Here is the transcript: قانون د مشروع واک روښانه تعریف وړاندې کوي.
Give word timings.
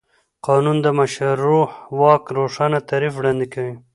قانون 0.47 0.77
د 0.81 0.87
مشروع 0.99 1.65
واک 1.99 2.23
روښانه 2.37 2.79
تعریف 2.89 3.13
وړاندې 3.17 3.45
کوي. 3.53 3.75